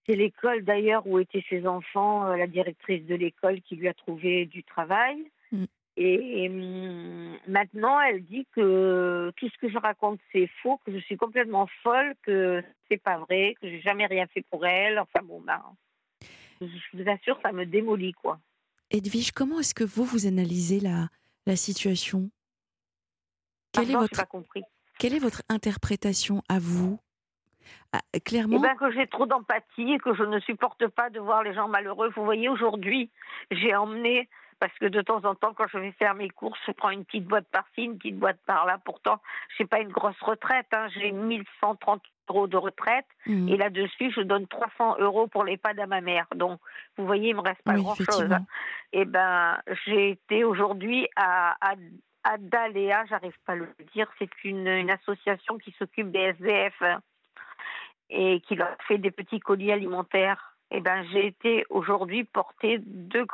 C'est 0.05 0.15
l'école 0.15 0.63
d'ailleurs 0.63 1.05
où 1.05 1.19
étaient 1.19 1.45
ses 1.49 1.67
enfants, 1.67 2.25
euh, 2.25 2.35
la 2.35 2.47
directrice 2.47 3.05
de 3.05 3.15
l'école 3.15 3.61
qui 3.61 3.75
lui 3.75 3.87
a 3.87 3.93
trouvé 3.93 4.45
du 4.45 4.63
travail. 4.63 5.17
Mm. 5.51 5.65
Et, 5.97 6.49
hum, 6.49 7.37
maintenant, 7.47 7.99
elle 7.99 8.23
dit 8.23 8.47
que 8.53 9.31
tout 9.35 9.49
ce 9.49 9.57
que 9.57 9.69
je 9.69 9.77
raconte, 9.77 10.19
c'est 10.31 10.47
faux, 10.61 10.79
que 10.85 10.93
je 10.93 10.99
suis 10.99 11.17
complètement 11.17 11.67
folle, 11.83 12.15
que 12.23 12.63
c'est 12.87 13.01
pas 13.01 13.17
vrai, 13.17 13.55
que 13.61 13.67
j'ai 13.67 13.81
jamais 13.81 14.05
rien 14.05 14.25
fait 14.27 14.45
pour 14.49 14.65
elle. 14.65 14.97
Enfin 14.99 15.21
bon, 15.23 15.41
ben, 15.41 15.61
je 16.61 16.97
vous 16.97 17.09
assure, 17.09 17.39
ça 17.41 17.51
me 17.51 17.65
démolit, 17.65 18.13
quoi. 18.13 18.39
Edwige, 18.91 19.31
comment 19.31 19.59
est-ce 19.59 19.73
que 19.73 19.83
vous, 19.83 20.03
vous 20.03 20.25
analysez 20.25 20.79
la, 20.79 21.09
la 21.45 21.55
situation? 21.55 22.29
Quelle, 23.71 23.91
est 23.91 23.95
votre, 23.95 24.17
pas 24.17 24.25
compris. 24.25 24.63
quelle 24.97 25.13
est 25.13 25.19
votre 25.19 25.43
interprétation 25.47 26.41
à 26.49 26.57
vous? 26.59 26.99
Ah, 27.91 28.01
Clairement. 28.25 28.57
Eh 28.57 28.61
ben, 28.61 28.75
que 28.75 28.91
j'ai 28.91 29.07
trop 29.07 29.27
d'empathie 29.27 29.93
et 29.93 29.99
que 29.99 30.15
je 30.15 30.23
ne 30.23 30.39
supporte 30.39 30.87
pas 30.87 31.09
de 31.09 31.19
voir 31.19 31.43
les 31.43 31.53
gens 31.53 31.67
malheureux. 31.67 32.11
Vous 32.15 32.25
voyez, 32.25 32.49
aujourd'hui, 32.49 33.11
j'ai 33.51 33.75
emmené 33.75 34.27
parce 34.59 34.77
que 34.79 34.85
de 34.85 35.01
temps 35.01 35.23
en 35.23 35.35
temps, 35.35 35.53
quand 35.53 35.67
je 35.71 35.77
vais 35.77 35.91
faire 35.93 36.15
mes 36.15 36.29
courses, 36.29 36.59
je 36.67 36.71
prends 36.71 36.89
une 36.89 37.05
petite 37.05 37.25
boîte 37.25 37.47
par-ci, 37.51 37.83
une 37.83 37.97
petite 37.97 38.19
boîte 38.19 38.39
par-là. 38.45 38.79
Pourtant, 38.83 39.21
je 39.57 39.63
n'ai 39.63 39.67
pas 39.67 39.79
une 39.79 39.91
grosse 39.91 40.19
retraite. 40.21 40.67
Hein. 40.73 40.87
J'ai 40.95 41.11
1130 41.11 42.01
euros 42.29 42.47
de 42.47 42.57
retraite. 42.57 43.05
Mmh. 43.25 43.49
Et 43.49 43.57
là-dessus, 43.57 44.11
je 44.11 44.21
donne 44.21 44.47
300 44.47 44.97
euros 44.99 45.27
pour 45.27 45.43
l'EHPAD 45.43 45.79
à 45.79 45.87
ma 45.87 46.01
mère. 46.01 46.27
Donc, 46.35 46.59
vous 46.97 47.05
voyez, 47.05 47.29
il 47.29 47.35
me 47.35 47.41
reste 47.41 47.61
pas 47.63 47.75
grand-chose. 47.75 48.31
Et 48.91 49.01
eh 49.01 49.05
ben, 49.05 49.57
j'ai 49.85 50.11
été 50.11 50.43
aujourd'hui 50.43 51.07
à, 51.15 51.55
à, 51.61 52.37
Daléa, 52.37 53.05
j'arrive 53.05 53.37
pas 53.45 53.53
à 53.53 53.55
le 53.55 53.67
dire. 53.93 54.07
C'est 54.19 54.43
une, 54.43 54.67
une 54.67 54.91
association 54.91 55.57
qui 55.57 55.73
s'occupe 55.79 56.11
des 56.11 56.19
SDF 56.19 56.75
hein, 56.81 57.01
et 58.09 58.41
qui 58.41 58.55
leur 58.55 58.75
fait 58.87 58.97
des 58.97 59.11
petits 59.11 59.39
colis 59.39 59.71
alimentaires 59.71 60.57
eh 60.71 60.81
ben 60.81 61.03
j'ai 61.11 61.25
été 61.25 61.65
aujourd'hui 61.69 62.23
porter 62.23 62.77
deux 62.79 63.25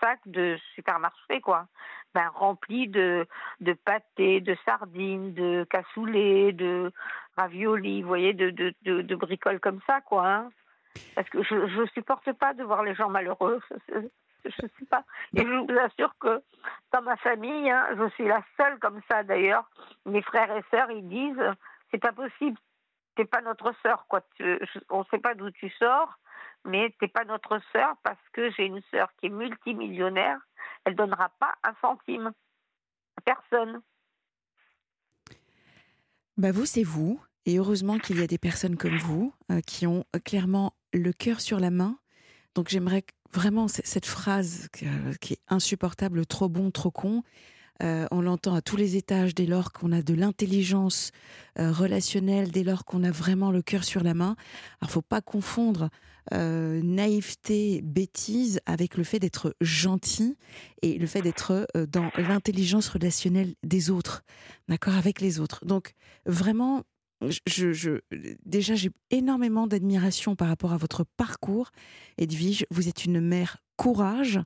sacs 0.00 0.20
de 0.26 0.58
supermarché 0.74 1.40
quoi. 1.40 1.66
Ben 2.14 2.28
remplis 2.34 2.88
de 2.88 3.26
de 3.60 3.72
pâtés 3.72 4.40
de 4.40 4.56
sardines 4.66 5.32
de 5.32 5.64
cassoulet 5.70 6.52
de 6.52 6.92
raviolis 7.36 8.02
vous 8.02 8.08
voyez 8.08 8.34
de 8.34 9.14
bricoles 9.14 9.60
comme 9.60 9.80
ça 9.86 10.00
quoi 10.02 10.28
hein. 10.28 10.50
parce 11.14 11.28
que 11.30 11.42
je 11.42 11.68
je 11.68 11.86
supporte 11.94 12.30
pas 12.34 12.52
de 12.52 12.64
voir 12.64 12.82
les 12.82 12.94
gens 12.94 13.08
malheureux. 13.08 13.60
Je 14.44 14.50
sais 14.50 14.86
pas 14.90 15.04
et 15.36 15.40
je 15.40 15.72
vous 15.72 15.78
assure 15.78 16.12
que 16.18 16.42
dans 16.92 17.02
ma 17.02 17.16
famille 17.18 17.70
hein, 17.70 17.86
je 17.96 18.08
suis 18.14 18.26
la 18.26 18.42
seule 18.56 18.76
comme 18.80 19.00
ça 19.08 19.22
d'ailleurs. 19.22 19.70
Mes 20.04 20.20
frères 20.20 20.50
et 20.56 20.64
sœurs 20.68 20.90
ils 20.90 21.08
disent 21.08 21.54
c'est 21.92 22.02
pas 22.02 22.10
possible. 22.10 22.58
T'es 23.14 23.24
pas 23.24 23.40
notre 23.40 23.72
sœur 23.84 24.04
quoi. 24.08 24.20
On 24.90 25.04
sait 25.04 25.20
pas 25.20 25.34
d'où 25.34 25.48
tu 25.52 25.70
sors 25.78 26.18
mais 26.64 26.94
t'es 27.00 27.08
pas 27.08 27.24
notre 27.24 27.60
sœur 27.72 27.96
parce 28.02 28.22
que 28.32 28.50
j'ai 28.52 28.66
une 28.66 28.82
sœur 28.90 29.08
qui 29.18 29.26
est 29.26 29.30
multimillionnaire, 29.30 30.38
elle 30.84 30.94
donnera 30.94 31.30
pas 31.40 31.54
un 31.62 31.74
centime 31.80 32.32
à 33.16 33.20
personne. 33.20 33.80
Bah 36.36 36.52
vous, 36.52 36.66
c'est 36.66 36.82
vous. 36.82 37.20
Et 37.44 37.58
heureusement 37.58 37.98
qu'il 37.98 38.20
y 38.20 38.22
a 38.22 38.26
des 38.26 38.38
personnes 38.38 38.76
comme 38.76 38.96
vous 38.96 39.34
euh, 39.50 39.60
qui 39.60 39.86
ont 39.86 40.04
euh, 40.14 40.20
clairement 40.20 40.74
le 40.92 41.12
cœur 41.12 41.40
sur 41.40 41.58
la 41.58 41.70
main. 41.70 41.98
Donc 42.54 42.68
j'aimerais 42.68 43.04
vraiment 43.32 43.66
cette 43.66 44.06
phrase 44.06 44.68
qui 44.72 45.32
est 45.32 45.40
insupportable, 45.48 46.26
trop 46.26 46.48
bon, 46.48 46.70
trop 46.70 46.90
con. 46.90 47.22
Euh, 47.82 48.06
on 48.10 48.20
l'entend 48.20 48.54
à 48.54 48.62
tous 48.62 48.76
les 48.76 48.96
étages 48.96 49.34
dès 49.34 49.46
lors 49.46 49.72
qu'on 49.72 49.92
a 49.92 50.02
de 50.02 50.14
l'intelligence 50.14 51.10
relationnelle, 51.56 52.50
dès 52.50 52.62
lors 52.62 52.86
qu'on 52.86 53.04
a 53.04 53.10
vraiment 53.10 53.50
le 53.50 53.60
cœur 53.60 53.84
sur 53.84 54.02
la 54.02 54.14
main. 54.14 54.36
Alors 54.80 54.90
faut 54.90 55.02
pas 55.02 55.20
confondre 55.20 55.90
euh, 56.32 56.80
naïveté, 56.82 57.80
bêtise 57.82 58.60
avec 58.64 58.96
le 58.96 59.02
fait 59.02 59.18
d'être 59.18 59.56
gentil 59.60 60.36
et 60.80 60.96
le 60.96 61.06
fait 61.06 61.20
d'être 61.20 61.66
euh, 61.76 61.84
dans 61.86 62.10
l'intelligence 62.16 62.88
relationnelle 62.88 63.54
des 63.64 63.90
autres, 63.90 64.22
d'accord, 64.68 64.94
avec 64.94 65.20
les 65.20 65.40
autres. 65.40 65.64
Donc 65.64 65.94
vraiment, 66.24 66.84
je, 67.46 68.00
déjà, 68.44 68.74
j'ai 68.74 68.90
énormément 69.10 69.66
d'admiration 69.66 70.36
par 70.36 70.48
rapport 70.48 70.72
à 70.72 70.76
votre 70.76 71.04
parcours. 71.16 71.70
Edwige, 72.18 72.66
vous 72.70 72.88
êtes 72.88 73.04
une 73.04 73.20
mère 73.20 73.58
courage. 73.76 74.40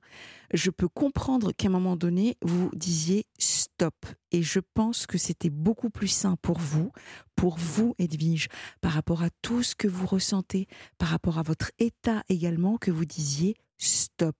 Je 0.53 0.71
peux 0.71 0.89
comprendre 0.89 1.53
qu'à 1.53 1.69
un 1.69 1.71
moment 1.71 1.97
donné, 1.97 2.37
vous 2.43 2.71
disiez 2.75 3.27
stop. 3.39 3.95
Et 4.31 4.43
je 4.43 4.61
pense 4.75 5.07
que 5.07 5.19
c'était 5.19 5.51
beaucoup 5.51 5.91
plus 5.91 6.09
sain 6.09 6.37
pour 6.41 6.59
vous, 6.59 6.91
pour 7.35 7.57
vous, 7.59 7.95
Edwige, 7.99 8.49
par 8.81 8.93
rapport 8.93 9.23
à 9.23 9.31
tout 9.43 9.63
ce 9.63 9.75
que 9.75 9.89
vous 9.89 10.07
ressentez, 10.07 10.67
par 10.99 11.09
rapport 11.09 11.39
à 11.39 11.43
votre 11.43 11.71
état 11.79 12.23
également, 12.29 12.79
que 12.79 12.91
vous 12.91 13.05
disiez 13.05 13.57
stop. 13.79 14.37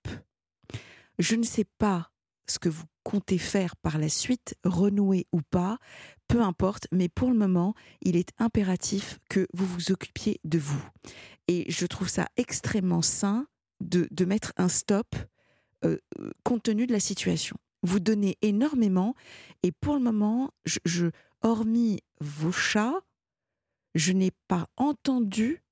Je 1.19 1.35
ne 1.35 1.45
sais 1.45 1.67
pas 1.79 2.11
ce 2.47 2.59
que 2.59 2.69
vous 2.69 2.85
comptez 3.07 3.39
faire 3.39 3.77
par 3.77 3.99
la 3.99 4.09
suite, 4.09 4.57
renouer 4.65 5.29
ou 5.31 5.41
pas, 5.41 5.79
peu 6.27 6.41
importe, 6.41 6.89
mais 6.91 7.09
pour 7.09 7.31
le 7.31 7.37
moment, 7.37 7.73
il 8.03 8.17
est 8.17 8.31
impératif 8.39 9.21
que 9.31 9.47
vous 9.55 9.65
vous 9.65 9.93
occupiez 9.93 10.41
de 10.43 10.59
vous. 10.59 10.83
Et 11.47 11.71
je 11.71 11.87
trouve 11.87 12.09
ça 12.09 12.27
extrêmement 12.37 13.03
sain 13.03 13.47
de, 13.79 14.09
de 14.11 14.25
mettre 14.25 14.53
un 14.57 14.69
stop 14.69 15.15
euh, 15.85 15.99
compte 16.43 16.65
tenu 16.65 16.89
de 16.89 16.93
la 16.93 16.99
situation. 16.99 17.57
Vous 17.85 18.01
donnez 18.01 18.39
énormément 18.43 19.15
et 19.63 19.71
pour 19.71 19.95
le 19.95 20.01
moment, 20.01 20.51
je, 20.65 21.11
hormis 21.43 22.01
vos 22.21 22.51
chats, 22.51 23.03
je 23.95 24.13
n'ai 24.13 24.33
pas 24.49 24.67
entendu 24.77 25.63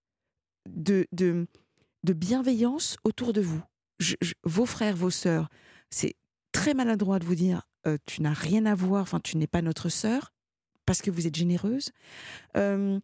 de, 0.68 1.08
de, 1.10 1.48
de, 2.04 2.12
bienveillance 2.12 2.96
autour 3.02 3.32
de 3.32 3.40
vous. 3.40 3.62
vos 4.44 4.66
frères, 4.66 4.94
vos 4.94 5.10
sœurs, 5.10 5.48
c'est 5.90 6.14
très 6.54 6.72
maladroit 6.72 7.18
de 7.18 7.24
vous 7.24 7.34
dire 7.34 7.62
euh, 7.86 7.98
tu 8.06 8.22
n'as 8.22 8.32
rien 8.32 8.64
à 8.64 8.74
voir, 8.74 9.02
enfin 9.02 9.20
tu 9.20 9.36
n'es 9.36 9.46
pas 9.46 9.60
notre 9.60 9.90
sœur 9.90 10.32
parce 10.86 11.02
que 11.02 11.10
vous 11.10 11.26
êtes 11.26 11.34
généreuse. 11.34 11.92
Euh, 12.56 12.98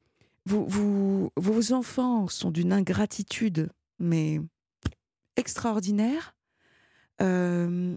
vous, 0.46 0.66
vous, 0.66 1.30
vos 1.36 1.72
enfants 1.74 2.28
sont 2.28 2.50
d'une 2.50 2.72
ingratitude, 2.72 3.70
mais 3.98 4.38
extraordinaire. 5.36 6.34
Euh, 7.20 7.96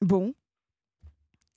bon. 0.00 0.34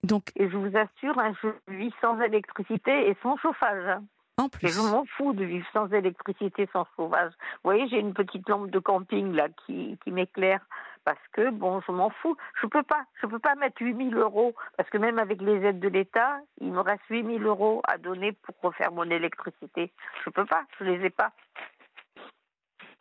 Donc, 0.03 0.31
et 0.35 0.49
je 0.49 0.57
vous 0.57 0.75
assure, 0.77 1.17
hein, 1.19 1.33
je 1.41 1.73
vis 1.73 1.93
sans 2.01 2.19
électricité 2.21 3.09
et 3.09 3.15
sans 3.23 3.37
chauffage. 3.37 3.87
Hein. 3.87 4.03
En 4.37 4.49
plus. 4.49 4.67
Et 4.67 4.71
je 4.71 4.81
m'en 4.81 5.05
fous 5.05 5.33
de 5.33 5.43
vivre 5.43 5.65
sans 5.73 5.87
électricité, 5.89 6.67
sans 6.73 6.85
chauffage. 6.95 7.31
Vous 7.63 7.69
voyez, 7.69 7.87
j'ai 7.87 7.99
une 7.99 8.13
petite 8.13 8.47
lampe 8.49 8.71
de 8.71 8.79
camping 8.79 9.33
là 9.33 9.49
qui, 9.65 9.97
qui 10.03 10.11
m'éclaire 10.11 10.65
parce 11.03 11.27
que 11.33 11.49
bon, 11.49 11.81
je 11.87 11.91
m'en 11.91 12.09
fous. 12.09 12.35
Je 12.61 12.67
peux 12.67 12.83
pas, 12.83 13.03
je 13.21 13.27
peux 13.27 13.39
pas 13.39 13.55
mettre 13.55 13.81
8000 13.81 14.15
euros 14.15 14.53
parce 14.77 14.89
que 14.89 14.97
même 14.97 15.19
avec 15.19 15.41
les 15.41 15.65
aides 15.65 15.79
de 15.79 15.89
l'État, 15.89 16.39
il 16.59 16.71
me 16.71 16.81
reste 16.81 17.03
8000 17.09 17.43
euros 17.43 17.81
à 17.87 17.97
donner 17.97 18.31
pour 18.33 18.55
refaire 18.61 18.91
mon 18.91 19.09
électricité. 19.09 19.91
Je 20.23 20.29
peux 20.29 20.45
pas, 20.45 20.63
je 20.79 20.85
les 20.85 21.05
ai 21.05 21.09
pas. 21.09 21.31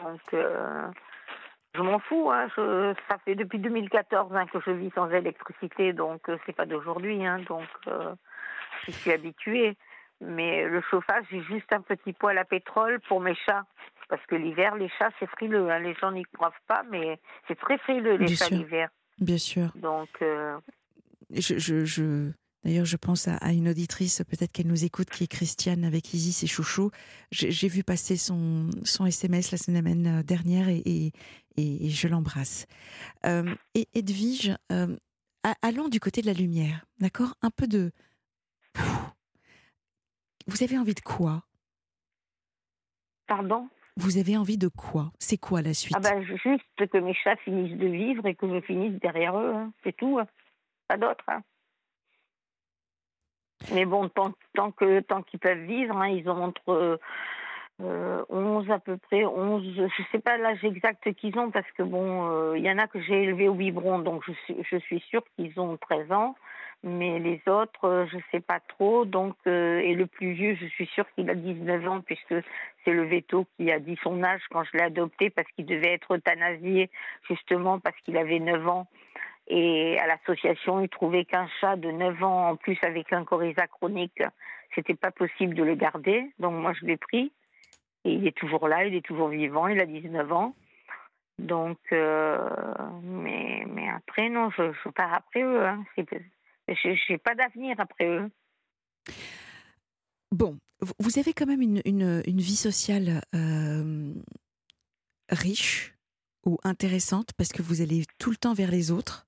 Donc, 0.02 0.20
euh, 0.32 0.88
je 1.74 1.82
m'en 1.82 1.98
fous. 1.98 2.30
Hein. 2.30 2.48
Je, 2.56 2.94
ça 3.08 3.18
fait 3.18 3.34
depuis 3.34 3.58
2014 3.58 4.34
hein, 4.34 4.46
que 4.46 4.60
je 4.60 4.70
vis 4.70 4.90
sans 4.94 5.10
électricité, 5.10 5.92
donc 5.92 6.28
euh, 6.28 6.38
c'est 6.46 6.56
pas 6.56 6.66
d'aujourd'hui. 6.66 7.24
Hein, 7.26 7.40
donc, 7.48 7.68
euh, 7.88 8.14
je 8.86 8.92
suis 8.92 9.12
habituée. 9.12 9.76
Mais 10.22 10.66
le 10.66 10.82
chauffage, 10.82 11.24
j'ai 11.30 11.40
juste 11.42 11.72
un 11.72 11.80
petit 11.80 12.12
poêle 12.12 12.36
à 12.36 12.44
pétrole 12.44 13.00
pour 13.08 13.20
mes 13.20 13.34
chats. 13.34 13.64
Parce 14.10 14.26
que 14.26 14.34
l'hiver, 14.34 14.74
les 14.74 14.90
chats, 14.98 15.10
c'est 15.20 15.30
frileux. 15.30 15.70
Hein. 15.70 15.78
Les 15.78 15.94
gens 15.94 16.10
n'y 16.10 16.24
croient 16.24 16.52
pas, 16.66 16.82
mais 16.90 17.20
c'est 17.46 17.58
très 17.58 17.78
frileux, 17.78 18.16
les 18.16 18.34
chats 18.34 18.48
l'hiver. 18.50 18.90
Bien 19.18 19.38
sûr. 19.38 19.70
Donc. 19.76 20.08
Euh, 20.20 20.58
je, 21.30 21.58
je, 21.58 21.84
je... 21.84 22.32
D'ailleurs, 22.64 22.84
je 22.84 22.96
pense 22.96 23.28
à, 23.28 23.52
une 23.52 23.68
auditrice, 23.68 24.22
peut-être 24.28 24.52
qu'elle 24.52 24.66
nous 24.66 24.84
écoute, 24.84 25.08
qui 25.08 25.24
est 25.24 25.28
Christiane 25.28 25.84
avec 25.84 26.12
Isis 26.12 26.42
et 26.42 26.46
Chouchou. 26.46 26.90
J'ai 27.30 27.68
vu 27.68 27.84
passer 27.84 28.16
son, 28.16 28.68
son 28.84 29.06
SMS 29.06 29.52
la 29.52 29.58
semaine 29.58 30.06
euh, 30.06 30.22
dernière 30.22 30.68
et, 30.68 30.82
et, 30.84 31.12
et 31.56 31.88
je 31.88 32.08
l'embrasse. 32.08 32.66
Euh, 33.24 33.54
et 33.74 33.88
Edwige, 33.94 34.54
euh, 34.72 34.94
allons 35.62 35.88
du 35.88 36.00
côté 36.00 36.20
de 36.20 36.26
la 36.26 36.34
lumière, 36.34 36.84
d'accord 36.98 37.34
Un 37.42 37.50
peu 37.50 37.66
de. 37.66 37.92
Vous 40.46 40.62
avez 40.62 40.76
envie 40.78 40.94
de 40.94 41.00
quoi? 41.00 41.44
Pardon? 43.26 43.68
Vous 43.96 44.18
avez 44.18 44.36
envie 44.36 44.58
de 44.58 44.68
quoi? 44.68 45.12
C'est 45.18 45.38
quoi 45.38 45.62
la 45.62 45.74
suite? 45.74 45.96
Ah 45.96 46.00
ben, 46.00 46.22
Juste 46.22 46.64
que 46.76 46.98
mes 46.98 47.14
chats 47.14 47.36
finissent 47.36 47.76
de 47.76 47.86
vivre 47.86 48.26
et 48.26 48.34
que 48.34 48.48
je 48.48 48.60
finisse 48.60 48.98
derrière 49.00 49.36
eux, 49.38 49.52
hein. 49.54 49.72
c'est 49.84 49.96
tout. 49.96 50.18
Hein. 50.18 50.26
Pas 50.88 50.96
d'autre. 50.96 51.24
Hein. 51.28 51.42
Mais 53.72 53.84
bon, 53.84 54.08
tant, 54.08 54.32
tant 54.54 54.72
que 54.72 55.00
tant 55.00 55.22
qu'ils 55.22 55.38
peuvent 55.38 55.66
vivre, 55.66 56.04
ils 56.06 56.28
ont 56.28 56.44
entre 56.44 56.98
euh, 57.82 58.24
11 58.28 58.70
à 58.70 58.78
peu 58.78 58.96
près, 58.96 59.24
11, 59.24 59.62
je 59.76 60.02
sais 60.12 60.18
pas 60.18 60.36
l'âge 60.36 60.64
exact 60.64 61.12
qu'ils 61.14 61.38
ont 61.38 61.50
parce 61.50 61.70
que 61.72 61.82
bon, 61.82 62.30
euh, 62.30 62.58
il 62.58 62.64
y 62.64 62.70
en 62.70 62.78
a 62.78 62.86
que 62.86 63.00
j'ai 63.00 63.22
élevé 63.22 63.48
au 63.48 63.54
biberon, 63.54 64.00
donc 64.00 64.22
je 64.26 64.32
suis, 64.44 64.56
je 64.70 64.76
suis 64.78 65.00
sûre 65.08 65.22
qu'ils 65.36 65.58
ont 65.58 65.76
13 65.76 66.12
ans, 66.12 66.34
mais 66.82 67.18
les 67.18 67.42
autres, 67.46 67.84
euh, 67.84 68.06
je 68.10 68.18
sais 68.30 68.40
pas 68.40 68.60
trop, 68.60 69.04
donc, 69.04 69.36
euh, 69.46 69.80
et 69.80 69.94
le 69.94 70.06
plus 70.06 70.32
vieux, 70.32 70.56
je 70.58 70.66
suis 70.66 70.86
sûre 70.86 71.04
qu'il 71.14 71.28
a 71.28 71.34
19 71.34 71.86
ans 71.86 72.00
puisque 72.00 72.34
c'est 72.84 72.92
le 72.92 73.04
veto 73.04 73.46
qui 73.56 73.70
a 73.70 73.78
dit 73.78 73.98
son 74.02 74.22
âge 74.22 74.40
quand 74.50 74.64
je 74.64 74.78
l'ai 74.78 74.84
adopté 74.84 75.28
parce 75.28 75.48
qu'il 75.52 75.66
devait 75.66 75.92
être 75.92 76.14
euthanasié 76.14 76.88
justement 77.28 77.78
parce 77.80 77.96
qu'il 78.00 78.16
avait 78.16 78.38
9 78.38 78.66
ans 78.66 78.86
Et 79.48 79.98
à 79.98 80.06
l'association, 80.06 80.80
ils 80.80 80.88
trouvaient 80.88 81.26
qu'un 81.26 81.48
chat 81.60 81.76
de 81.76 81.90
9 81.90 82.22
ans, 82.22 82.48
en 82.50 82.56
plus 82.56 82.78
avec 82.82 83.12
un 83.12 83.24
coryza 83.24 83.66
chronique, 83.66 84.22
c'était 84.74 84.94
pas 84.94 85.10
possible 85.10 85.54
de 85.54 85.62
le 85.62 85.74
garder. 85.74 86.30
Donc 86.38 86.54
moi, 86.54 86.72
je 86.72 86.86
l'ai 86.86 86.96
pris. 86.96 87.32
Et 88.04 88.12
il 88.14 88.26
est 88.26 88.36
toujours 88.36 88.68
là, 88.68 88.86
il 88.86 88.94
est 88.94 89.04
toujours 89.04 89.28
vivant, 89.28 89.68
il 89.68 89.80
a 89.80 89.86
19 89.86 90.32
ans. 90.32 90.54
Donc, 91.38 91.78
euh, 91.92 92.48
mais, 93.02 93.66
après, 93.94 94.30
non, 94.30 94.50
je, 94.50 94.72
je 94.72 94.88
pars 94.90 95.12
après 95.12 95.42
eux. 95.42 95.66
Hein. 95.66 95.84
Je 96.70 97.12
n'ai 97.12 97.18
pas 97.18 97.34
d'avenir 97.34 97.78
après 97.78 98.06
eux. 98.06 98.30
Bon, 100.32 100.58
vous 100.98 101.18
avez 101.18 101.32
quand 101.32 101.46
même 101.46 101.62
une, 101.62 101.82
une, 101.84 102.22
une 102.26 102.40
vie 102.40 102.56
sociale 102.56 103.22
euh, 103.34 104.14
riche 105.28 105.94
ou 106.46 106.58
intéressante 106.64 107.32
parce 107.36 107.50
que 107.50 107.62
vous 107.62 107.82
allez 107.82 108.04
tout 108.18 108.30
le 108.30 108.36
temps 108.36 108.54
vers 108.54 108.70
les 108.70 108.90
autres. 108.90 109.26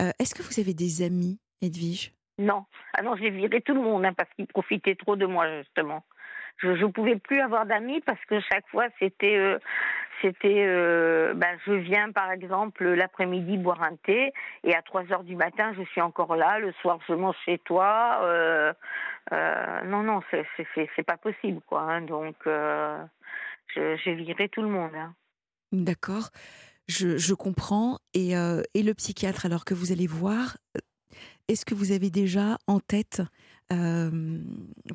Euh, 0.00 0.12
est-ce 0.18 0.34
que 0.34 0.42
vous 0.42 0.60
avez 0.60 0.72
des 0.72 1.02
amis, 1.02 1.38
Edwige? 1.60 2.12
Non. 2.38 2.64
Ah 2.94 3.02
non, 3.02 3.16
j'ai 3.16 3.30
viré 3.30 3.60
tout 3.60 3.74
le 3.74 3.82
monde 3.82 4.04
hein, 4.04 4.14
parce 4.14 4.30
qu'ils 4.34 4.46
profitaient 4.46 4.94
trop 4.94 5.16
de 5.16 5.26
moi, 5.26 5.58
justement. 5.58 6.04
Je 6.62 6.68
ne 6.68 6.86
pouvais 6.86 7.16
plus 7.16 7.40
avoir 7.40 7.66
d'amis 7.66 8.00
parce 8.00 8.22
que 8.26 8.40
chaque 8.40 8.66
fois, 8.68 8.86
c'était. 8.98 9.36
Euh, 9.36 9.58
c'était 10.22 10.66
ben, 11.34 11.58
je 11.64 11.72
viens 11.72 12.12
par 12.12 12.30
exemple 12.30 12.84
l'après-midi 12.84 13.56
boire 13.56 13.82
un 13.82 13.96
thé 13.96 14.34
et 14.64 14.74
à 14.74 14.82
3 14.82 15.10
heures 15.12 15.24
du 15.24 15.34
matin 15.34 15.72
je 15.74 15.82
suis 15.84 16.02
encore 16.02 16.36
là 16.36 16.58
le 16.58 16.72
soir 16.82 16.98
je 17.08 17.14
mange 17.14 17.36
chez 17.46 17.56
toi 17.56 18.20
euh, 18.24 18.70
non 19.86 20.02
non 20.02 20.20
c'est 20.30 20.44
c'est 20.74 21.02
pas 21.06 21.16
possible 21.16 21.62
quoi 21.66 21.80
hein. 21.80 22.02
donc 22.02 22.36
j'ai 23.74 24.14
viré 24.14 24.50
tout 24.50 24.60
le 24.60 24.68
monde 24.68 24.94
hein. 24.94 25.14
d'accord 25.72 26.28
je, 26.86 27.16
je, 27.16 27.32
comprends 27.32 27.96
et, 28.12 28.32
et 28.32 28.82
le 28.82 28.92
psychiatre 28.92 29.46
alors 29.46 29.64
que 29.64 29.72
vous 29.72 29.90
allez 29.90 30.06
voir 30.06 30.58
est-ce 31.48 31.64
que 31.64 31.74
vous 31.74 31.92
avez 31.92 32.10
déjà 32.10 32.58
en 32.66 32.78
tête 32.78 33.22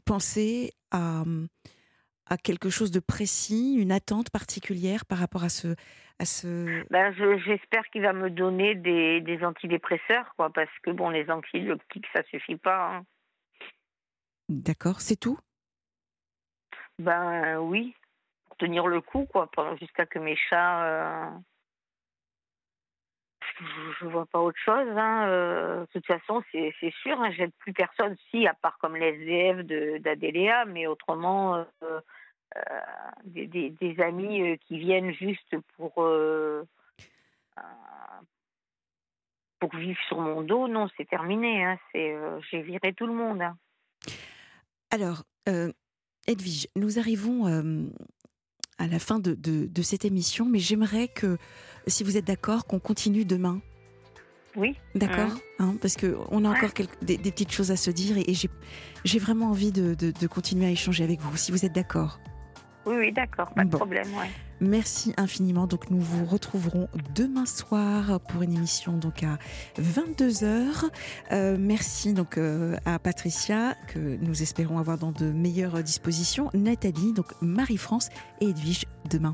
pensé 0.05 0.71
à, 0.91 1.23
à 2.27 2.37
quelque 2.37 2.69
chose 2.69 2.91
de 2.91 2.99
précis, 2.99 3.75
une 3.77 3.91
attente 3.91 4.29
particulière 4.29 5.05
par 5.05 5.17
rapport 5.17 5.43
à 5.43 5.49
ce... 5.49 5.75
À 6.17 6.25
ce... 6.25 6.83
Ben, 6.89 7.13
J'espère 7.39 7.83
qu'il 7.91 8.01
va 8.01 8.13
me 8.13 8.29
donner 8.29 8.75
des, 8.75 9.21
des, 9.21 9.43
antidépresseurs, 9.43 10.33
quoi, 10.37 10.49
parce 10.49 10.71
que 10.83 10.91
bon, 10.91 11.09
les 11.09 11.29
anxiolytiques, 11.29 12.07
ça 12.15 12.23
suffit 12.23 12.55
pas. 12.55 12.95
Hein. 12.95 13.05
D'accord, 14.47 15.01
c'est 15.01 15.17
tout? 15.17 15.37
Ben 16.99 17.59
oui, 17.59 17.93
pour 18.45 18.55
tenir 18.57 18.87
le 18.87 19.01
coup, 19.01 19.25
quoi, 19.25 19.49
jusqu'à 19.79 20.05
que 20.05 20.19
mes 20.19 20.37
chats... 20.49 20.83
Euh, 20.85 21.29
je, 23.99 24.05
vois 24.05 24.25
pas 24.25 24.39
autre 24.39 24.59
chose. 24.63 24.87
Hein. 24.95 25.27
Euh, 25.27 25.81
de 25.81 25.85
toute 25.93 26.05
façon, 26.05 26.43
c'est 26.51 26.93
sûr, 27.01 27.19
hein, 27.19 27.31
j'aide 27.31 27.51
plus 27.59 27.73
personne, 27.73 28.15
si, 28.29 28.47
à 28.47 28.53
part 28.53 28.77
comme 28.79 28.95
les 28.95 29.07
SDF 29.07 30.01
d'Adéléa, 30.01 30.65
mais 30.65 30.87
autrement, 30.87 31.55
euh, 31.55 31.63
euh, 31.83 32.59
des, 33.25 33.69
des, 33.69 34.01
amis 34.01 34.57
qui 34.59 34.79
viennent 34.79 35.13
juste 35.13 35.55
pour, 35.75 35.93
pour 39.59 39.75
vivre 39.75 39.99
sur 40.07 40.19
mon 40.19 40.41
dos, 40.41 40.67
non, 40.67 40.87
c'est 40.97 41.07
terminé. 41.07 41.63
Hein. 41.63 41.77
J'ai 41.93 42.61
viré 42.61 42.93
tout 42.93 43.07
le 43.07 43.13
monde. 43.13 43.41
Hein. 43.41 43.57
Alors, 44.91 45.23
Edwige, 46.27 46.67
nous 46.75 46.99
arrivons 46.99 47.45
à 48.77 48.87
la 48.87 48.99
fin 48.99 49.19
de, 49.19 49.35
de, 49.35 49.81
cette 49.81 50.05
émission, 50.05 50.45
mais 50.45 50.59
j'aimerais 50.59 51.07
que, 51.07 51.37
si 51.87 52.03
vous 52.03 52.17
êtes 52.17 52.25
d'accord, 52.25 52.65
qu'on 52.65 52.79
continue 52.79 53.25
demain. 53.25 53.61
Oui. 54.55 54.75
D'accord 54.95 55.37
hein, 55.59 55.75
Parce 55.81 55.97
qu'on 55.97 56.45
a 56.45 56.49
encore 56.49 56.71
des, 57.01 57.17
petites 57.17 57.51
choses 57.51 57.71
à 57.71 57.77
se 57.77 57.91
dire 57.91 58.17
et, 58.17 58.33
j'ai 59.03 59.19
vraiment 59.19 59.47
envie 59.47 59.71
de, 59.71 59.93
de, 59.95 60.27
continuer 60.27 60.65
à 60.65 60.71
échanger 60.71 61.03
avec 61.03 61.21
vous, 61.21 61.35
si 61.37 61.51
vous 61.51 61.65
êtes 61.65 61.73
d'accord. 61.73 62.19
Oui, 62.85 62.95
oui, 62.97 63.11
d'accord, 63.11 63.49
pas 63.51 63.63
de 63.63 63.69
problème. 63.69 64.07
Merci 64.61 65.13
infiniment. 65.17 65.67
Donc 65.67 65.89
nous 65.91 65.99
vous 65.99 66.25
retrouverons 66.25 66.87
demain 67.13 67.45
soir 67.45 68.21
pour 68.21 68.41
une 68.41 68.53
émission 68.55 68.93
donc 68.93 69.23
à 69.23 69.37
22h. 69.81 70.89
Euh, 71.31 71.57
merci 71.59 72.13
donc 72.13 72.37
euh, 72.37 72.77
à 72.85 72.97
Patricia 72.99 73.75
que 73.87 73.99
nous 73.99 74.41
espérons 74.41 74.77
avoir 74.77 74.97
dans 74.97 75.11
de 75.11 75.25
meilleures 75.25 75.83
dispositions, 75.83 76.49
Nathalie, 76.53 77.11
donc 77.11 77.33
Marie-France 77.41 78.09
et 78.39 78.49
Edwige 78.49 78.85
demain. 79.09 79.33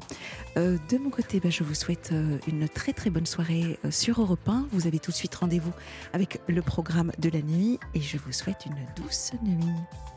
Euh, 0.57 0.77
de 0.89 0.97
mon 0.97 1.11
côté, 1.11 1.39
bah, 1.39 1.49
je 1.49 1.63
vous 1.63 1.75
souhaite 1.75 2.11
une 2.47 2.67
très 2.67 2.93
très 2.93 3.11
bonne 3.11 3.27
soirée 3.27 3.77
sur 3.91 4.21
Europe 4.21 4.47
1. 4.47 4.67
Vous 4.71 4.87
avez 4.87 4.97
tout 4.97 5.11
de 5.11 5.15
suite 5.15 5.35
rendez-vous 5.35 5.73
avec 6.13 6.41
le 6.47 6.61
programme 6.63 7.11
de 7.19 7.29
la 7.29 7.41
nuit 7.41 7.79
et 7.93 8.01
je 8.01 8.17
vous 8.17 8.31
souhaite 8.31 8.65
une 8.65 8.75
douce 8.95 9.33
nuit. 9.43 10.10